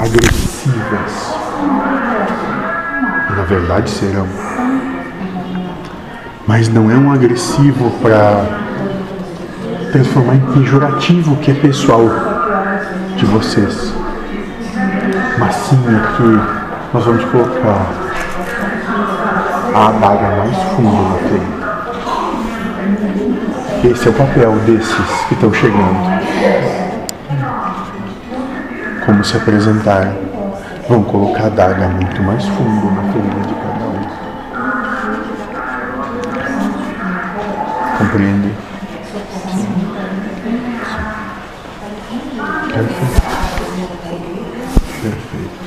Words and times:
agressivas. 0.00 1.34
Na 3.36 3.42
verdade 3.44 3.90
serão. 3.90 4.26
Mas 6.46 6.68
não 6.68 6.90
é 6.90 6.94
um 6.94 7.12
agressivo 7.12 7.90
para 8.02 8.46
transformar 9.92 10.36
em 10.36 10.40
pejorativo 10.52 11.36
que 11.36 11.50
é 11.50 11.54
pessoal 11.54 12.02
de 13.16 13.26
vocês. 13.26 13.92
Mas 15.38 15.54
sim 15.56 15.76
aqui 15.76 16.40
nós 16.94 17.04
vamos 17.04 17.24
colocar 17.26 17.86
a 19.74 19.88
adaga 19.88 20.36
mais 20.36 20.56
fundo 20.74 20.96
na 21.08 21.18
frente. 21.28 21.60
Esse 23.92 24.08
é 24.08 24.10
o 24.10 24.14
papel 24.14 24.52
desses 24.66 25.24
que 25.28 25.34
estão 25.34 25.52
chegando 25.52 26.89
como 29.10 29.24
se 29.24 29.36
apresentar. 29.36 30.12
Vão 30.88 31.02
colocar 31.02 31.46
a 31.46 31.48
daga 31.48 31.88
muito 31.88 32.22
mais 32.22 32.44
fundo 32.44 32.92
na 32.92 33.02
ferida 33.12 33.40
de 33.40 33.54
cada 33.54 33.86
um. 33.86 33.98
Compreende? 37.98 38.52
Perfeito. 42.72 43.22
Perfeito. 45.02 45.60